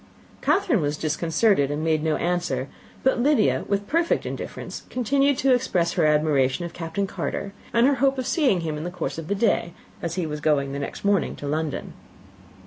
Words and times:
Catherine 0.41 0.81
was 0.81 0.97
disconcerted, 0.97 1.69
and 1.69 1.83
made 1.83 2.01
no 2.03 2.15
answer; 2.15 2.67
but 3.03 3.19
Lydia, 3.19 3.65
with 3.67 3.85
perfect 3.87 4.25
indifference, 4.25 4.81
continued 4.89 5.37
to 5.37 5.53
express 5.53 5.91
her 5.93 6.07
admiration 6.07 6.65
of 6.65 6.73
Captain 6.73 7.05
Carter, 7.05 7.53
and 7.71 7.85
her 7.85 7.93
hope 7.93 8.17
of 8.17 8.25
seeing 8.25 8.61
him 8.61 8.77
in 8.77 8.83
the 8.83 8.89
course 8.89 9.19
of 9.19 9.27
the 9.27 9.35
day, 9.35 9.73
as 10.01 10.15
he 10.15 10.25
was 10.25 10.41
going 10.41 10.71
the 10.73 10.79
next 10.79 11.05
morning 11.05 11.35
to 11.35 11.45
London. 11.47 11.93